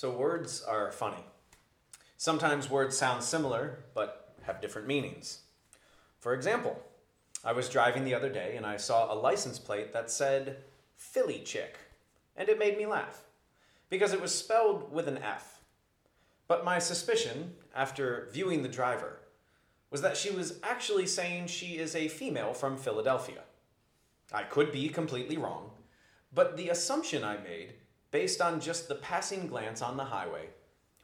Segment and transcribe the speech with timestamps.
[0.00, 1.22] So, words are funny.
[2.16, 5.40] Sometimes words sound similar, but have different meanings.
[6.20, 6.82] For example,
[7.44, 10.64] I was driving the other day and I saw a license plate that said
[10.96, 11.76] Filly Chick,
[12.34, 13.24] and it made me laugh
[13.90, 15.60] because it was spelled with an F.
[16.48, 19.20] But my suspicion, after viewing the driver,
[19.90, 23.42] was that she was actually saying she is a female from Philadelphia.
[24.32, 25.72] I could be completely wrong,
[26.32, 27.74] but the assumption I made,
[28.10, 30.48] based on just the passing glance on the highway,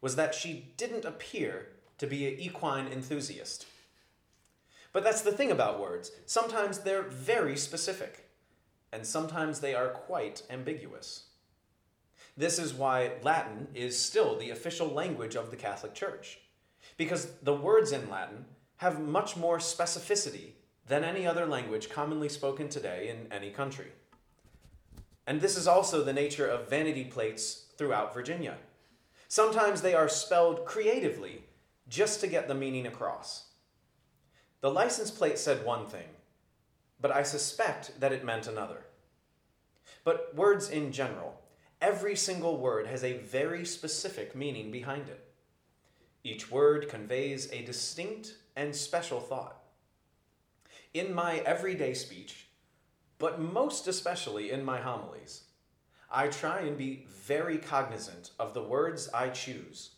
[0.00, 1.68] was that she didn't appear
[1.98, 3.66] to be an equine enthusiast.
[4.92, 6.12] But that's the thing about words.
[6.26, 8.28] Sometimes they're very specific,
[8.92, 11.24] and sometimes they are quite ambiguous.
[12.36, 16.40] This is why Latin is still the official language of the Catholic Church,
[16.96, 18.44] because the words in Latin
[18.76, 20.52] have much more specificity
[20.88, 23.92] than any other language commonly spoken today in any country.
[25.26, 28.56] And this is also the nature of vanity plates throughout Virginia.
[29.28, 31.44] Sometimes they are spelled creatively
[31.88, 33.46] just to get the meaning across.
[34.60, 36.08] The license plate said one thing,
[37.00, 38.84] but I suspect that it meant another.
[40.04, 41.40] But words in general,
[41.80, 45.24] every single word has a very specific meaning behind it.
[46.24, 49.56] Each word conveys a distinct and special thought.
[50.94, 52.46] In my everyday speech,
[53.22, 55.44] but most especially in my homilies,
[56.10, 59.90] I try and be very cognizant of the words I choose,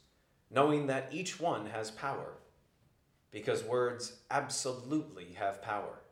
[0.51, 2.35] knowing that each one has power,
[3.31, 6.03] because words absolutely have power.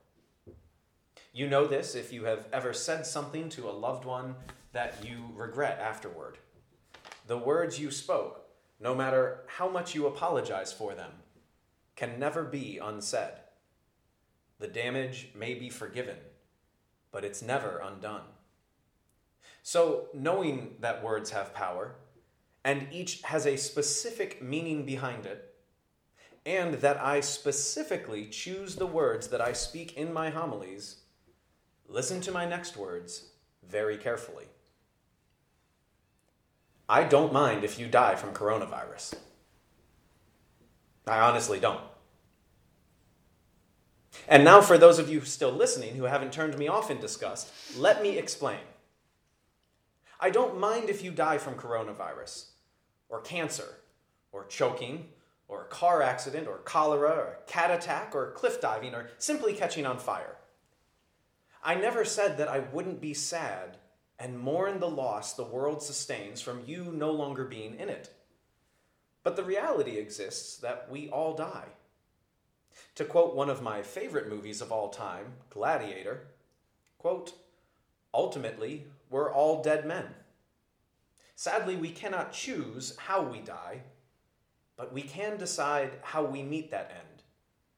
[1.35, 4.35] You know this if you have ever said something to a loved one
[4.73, 6.39] that you regret afterward.
[7.27, 8.47] The words you spoke,
[8.81, 11.13] no matter how much you apologize for them,
[11.95, 13.35] can never be unsaid.
[14.61, 16.17] The damage may be forgiven
[17.13, 18.23] but it's never undone.
[19.63, 21.95] So, knowing that words have power,
[22.65, 25.55] and each has a specific meaning behind it,
[26.45, 31.03] and that I specifically choose the words that I speak in my homilies,
[31.87, 33.31] listen to my next words
[33.69, 34.47] very carefully.
[36.89, 39.15] I don't mind if you die from coronavirus.
[41.07, 41.81] I honestly don't.
[44.29, 47.51] And now, for those of you still listening who haven't turned me off in disgust,
[47.79, 48.61] let me explain.
[50.21, 52.47] I don't mind if you die from coronavirus,
[53.09, 53.79] or cancer,
[54.31, 55.09] or choking,
[55.49, 59.53] or a car accident, or cholera, or a cat attack, or cliff diving, or simply
[59.53, 60.37] catching on fire.
[61.65, 63.79] I never said that I wouldn't be sad
[64.19, 68.13] and mourn the loss the world sustains from you no longer being in it.
[69.25, 71.69] But the reality exists that we all die.
[72.97, 76.27] To quote one of my favorite movies of all time, Gladiator,
[76.99, 77.33] quote,
[78.13, 80.07] Ultimately, we're all dead men.
[81.35, 83.81] Sadly, we cannot choose how we die,
[84.77, 87.23] but we can decide how we meet that end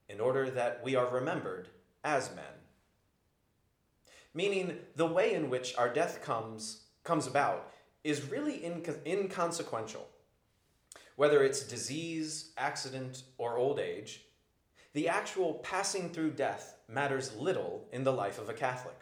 [0.09, 1.69] in order that we are remembered
[2.03, 2.45] as men.
[4.35, 7.71] Meaning, the way in which our death comes, comes about
[8.03, 10.09] is really inco- inconsequential.
[11.15, 14.25] Whether it's disease, accident, or old age,
[14.95, 18.99] the actual passing through death matters little in the life of a Catholic.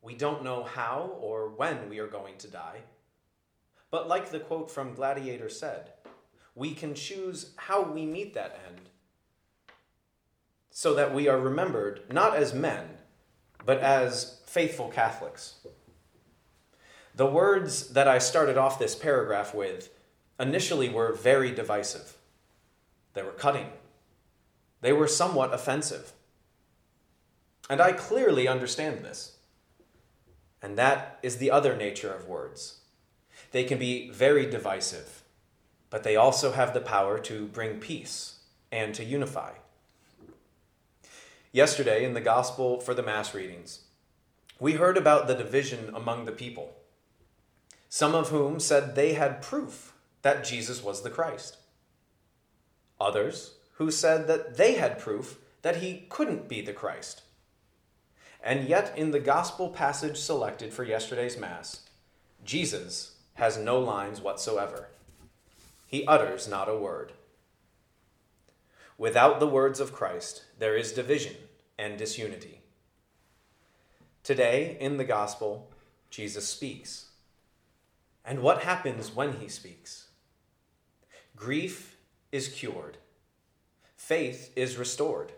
[0.00, 2.80] We don't know how or when we are going to die,
[3.90, 5.92] but like the quote from Gladiator said,
[6.54, 8.88] we can choose how we meet that end
[10.70, 12.88] so that we are remembered not as men,
[13.64, 15.66] but as faithful Catholics.
[17.14, 19.90] The words that I started off this paragraph with
[20.40, 22.16] initially were very divisive.
[23.12, 23.68] They were cutting,
[24.82, 26.12] they were somewhat offensive.
[27.70, 29.38] And I clearly understand this.
[30.60, 32.80] And that is the other nature of words.
[33.52, 35.22] They can be very divisive,
[35.88, 38.40] but they also have the power to bring peace
[38.70, 39.52] and to unify.
[41.52, 43.80] Yesterday, in the Gospel for the Mass readings,
[44.58, 46.74] we heard about the division among the people,
[47.88, 49.92] some of whom said they had proof
[50.22, 51.58] that Jesus was the Christ.
[53.00, 57.22] Others who said that they had proof that he couldn't be the Christ.
[58.40, 61.80] And yet, in the gospel passage selected for yesterday's Mass,
[62.44, 64.88] Jesus has no lines whatsoever.
[65.84, 67.12] He utters not a word.
[68.96, 71.34] Without the words of Christ, there is division
[71.76, 72.60] and disunity.
[74.22, 75.70] Today, in the gospel,
[76.08, 77.06] Jesus speaks.
[78.24, 80.06] And what happens when he speaks?
[81.34, 81.96] Grief
[82.30, 82.98] is cured
[84.02, 85.30] faith is restored,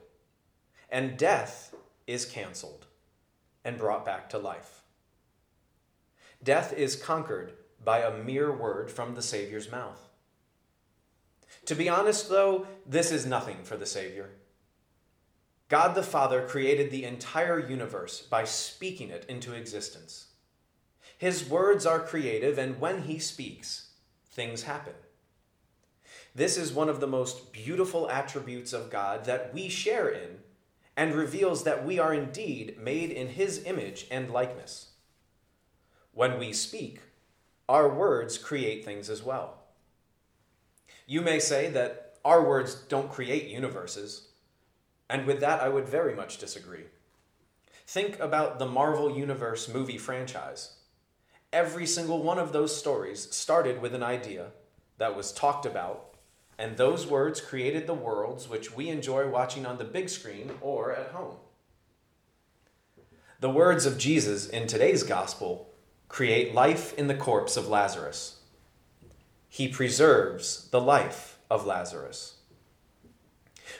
[0.91, 1.75] and death
[2.07, 2.87] is canceled
[3.63, 4.81] and brought back to life.
[6.43, 7.53] Death is conquered
[7.85, 10.09] by a mere word from the Savior's mouth.
[11.67, 14.31] To be honest, though, this is nothing for the Savior.
[15.69, 20.29] God the Father created the entire universe by speaking it into existence.
[21.19, 23.91] His words are creative, and when He speaks,
[24.31, 24.95] things happen.
[26.35, 30.39] This is one of the most beautiful attributes of God that we share in
[30.97, 34.89] and reveals that we are indeed made in His image and likeness.
[36.13, 37.01] When we speak,
[37.69, 39.63] our words create things as well.
[41.07, 44.29] You may say that our words don't create universes,
[45.09, 46.85] and with that I would very much disagree.
[47.87, 50.77] Think about the Marvel Universe movie franchise.
[51.53, 54.49] Every single one of those stories started with an idea
[54.99, 56.14] that was talked about,
[56.59, 60.93] and those words created the worlds which we enjoy watching on the big screen or
[60.93, 61.37] at home.
[63.41, 65.71] The words of Jesus in today's gospel
[66.09, 68.41] create life in the corpse of Lazarus.
[69.49, 72.37] He preserves the life of Lazarus.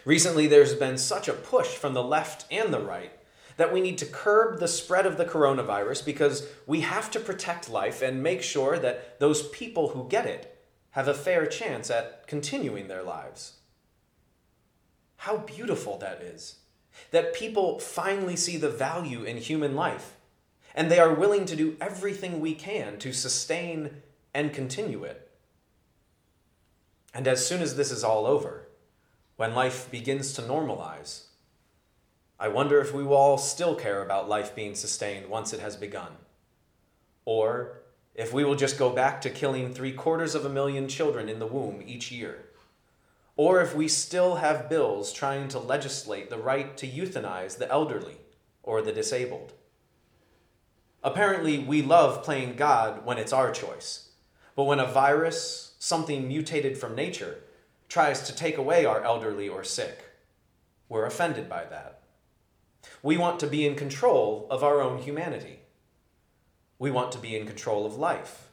[0.05, 3.13] Recently, there's been such a push from the left and the right
[3.57, 7.71] that we need to curb the spread of the coronavirus because we have to protect
[7.71, 10.54] life and make sure that those people who get it
[10.95, 13.55] have a fair chance at continuing their lives.
[15.19, 16.57] How beautiful that is!
[17.11, 20.17] That people finally see the value in human life
[20.75, 24.03] and they are willing to do everything we can to sustain
[24.33, 25.31] and continue it.
[27.13, 28.69] And as soon as this is all over,
[29.37, 31.25] when life begins to normalize,
[32.39, 35.77] I wonder if we will all still care about life being sustained once it has
[35.77, 36.13] begun.
[37.25, 37.84] Or
[38.15, 41.39] if we will just go back to killing three quarters of a million children in
[41.39, 42.47] the womb each year.
[43.37, 48.19] Or if we still have bills trying to legislate the right to euthanize the elderly
[48.63, 49.53] or the disabled.
[51.03, 54.11] Apparently, we love playing God when it's our choice.
[54.57, 57.41] But when a virus, something mutated from nature,
[57.89, 60.05] tries to take away our elderly or sick,
[60.89, 62.01] we're offended by that.
[63.03, 65.59] We want to be in control of our own humanity.
[66.85, 68.51] We want to be in control of life.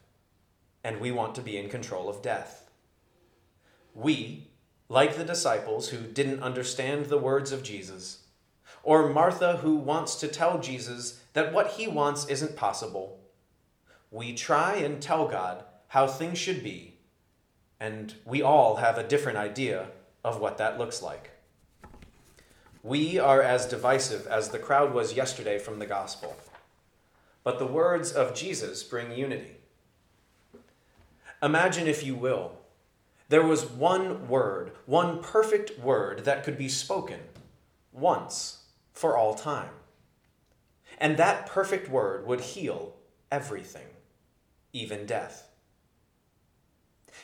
[0.85, 2.71] And we want to be in control of death.
[3.93, 4.47] We,
[4.87, 8.19] like the disciples who didn't understand the words of Jesus,
[8.83, 13.19] or Martha who wants to tell Jesus that what he wants isn't possible.
[14.11, 16.99] We try and tell God how things should be,
[17.81, 19.87] and we all have a different idea
[20.23, 21.31] of what that looks like.
[22.81, 26.37] We are as divisive as the crowd was yesterday from the gospel,
[27.43, 29.57] but the words of Jesus bring unity.
[31.41, 32.53] Imagine, if you will,
[33.29, 37.19] there was one word, one perfect word that could be spoken
[37.91, 39.71] once for all time.
[40.97, 42.95] And that perfect word would heal
[43.31, 43.87] everything,
[44.73, 45.47] even death.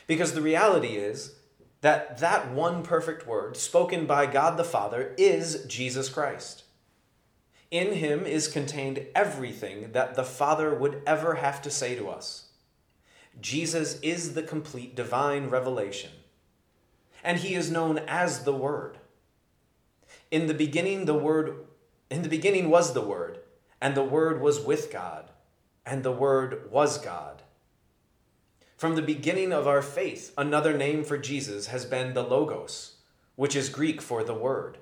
[0.06, 1.36] Because the reality is
[1.80, 6.64] that that one perfect word, spoken by God the Father, is Jesus Christ.
[7.70, 12.46] In him is contained everything that the Father would ever have to say to us.
[13.40, 16.10] Jesus is the complete divine revelation,
[17.22, 18.98] and he is known as the Word.
[20.30, 21.66] In the beginning, the Word,
[22.10, 23.40] in the beginning was the Word,
[23.80, 25.30] and the Word was with God,
[25.84, 27.42] and the Word was God.
[28.78, 32.94] From the beginning of our faith, another name for Jesus has been the Logos,
[33.36, 34.78] which is Greek for the Word,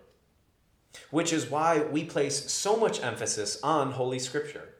[1.11, 4.75] which is why we place so much emphasis on Holy Scripture,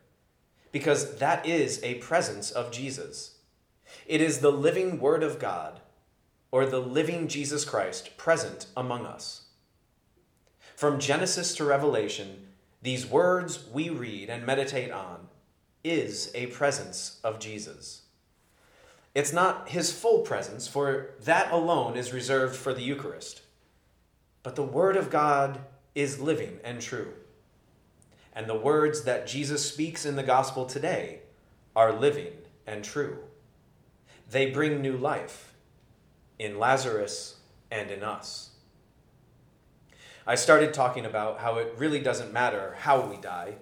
[0.73, 3.39] because that is a presence of Jesus.
[4.07, 5.81] It is the living Word of God,
[6.51, 9.47] or the living Jesus Christ present among us.
[10.75, 12.49] From Genesis to Revelation,
[12.83, 15.29] these words we read and meditate on
[15.83, 18.03] is a presence of Jesus.
[19.15, 23.41] It's not his full presence, for that alone is reserved for the Eucharist.
[24.43, 25.61] But the Word of God
[25.97, 27.15] is living and true.
[28.35, 31.21] And the words that Jesus speaks in the gospel today
[31.75, 32.33] are living
[32.67, 33.19] and true.
[34.31, 35.55] They bring new life
[36.39, 37.37] in Lazarus
[37.71, 38.51] and in us.
[40.27, 43.55] I started talking about how it really doesn't matter how we die,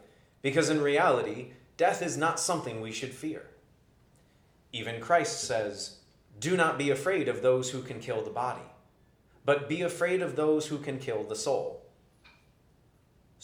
[0.42, 3.46] because in reality, death is not something we should fear.
[4.72, 5.98] Even Christ says,
[6.40, 8.66] Do not be afraid of those who can kill the body,
[9.44, 11.83] but be afraid of those who can kill the soul.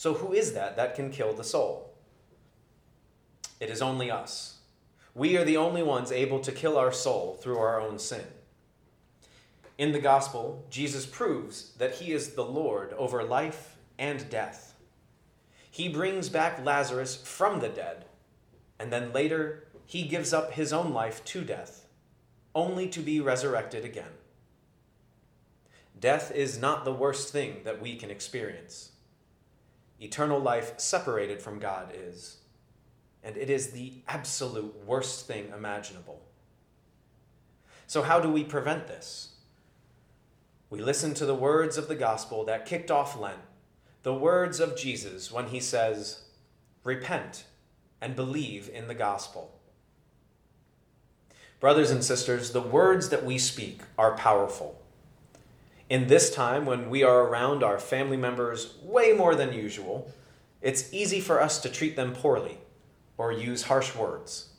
[0.01, 1.93] So, who is that that can kill the soul?
[3.59, 4.57] It is only us.
[5.13, 8.25] We are the only ones able to kill our soul through our own sin.
[9.77, 14.73] In the gospel, Jesus proves that he is the Lord over life and death.
[15.69, 18.05] He brings back Lazarus from the dead,
[18.79, 21.85] and then later he gives up his own life to death,
[22.55, 24.13] only to be resurrected again.
[25.99, 28.90] Death is not the worst thing that we can experience.
[30.01, 32.37] Eternal life separated from God is,
[33.23, 36.21] and it is the absolute worst thing imaginable.
[37.85, 39.35] So, how do we prevent this?
[40.71, 43.41] We listen to the words of the gospel that kicked off Lent,
[44.01, 46.23] the words of Jesus when he says,
[46.83, 47.43] Repent
[48.01, 49.59] and believe in the gospel.
[51.59, 54.80] Brothers and sisters, the words that we speak are powerful.
[55.91, 60.09] In this time, when we are around our family members way more than usual,
[60.61, 62.59] it's easy for us to treat them poorly
[63.17, 64.53] or use harsh words.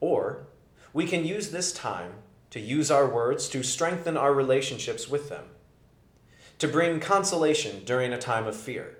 [0.00, 0.46] Or
[0.94, 2.12] we can use this time
[2.48, 5.44] to use our words to strengthen our relationships with them,
[6.58, 8.96] to bring consolation during a time of fear,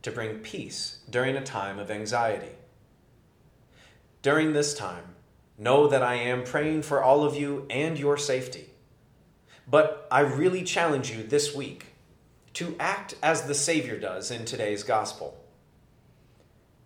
[0.00, 2.56] to bring peace during a time of anxiety.
[4.22, 5.16] During this time,
[5.60, 8.70] Know that I am praying for all of you and your safety.
[9.70, 11.86] But I really challenge you this week
[12.54, 15.38] to act as the Savior does in today's gospel.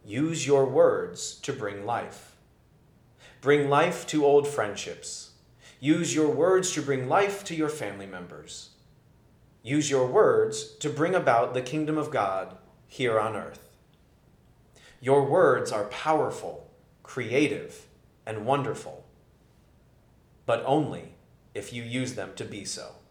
[0.05, 2.37] Use your words to bring life.
[3.41, 5.31] Bring life to old friendships.
[5.79, 8.71] Use your words to bring life to your family members.
[9.63, 12.57] Use your words to bring about the kingdom of God
[12.89, 13.69] here on earth.
[15.01, 16.69] Your words are powerful,
[17.05, 17.87] creative,
[18.27, 19.05] and wonderful,
[20.47, 21.12] but only
[21.55, 23.02] if you use them to be so.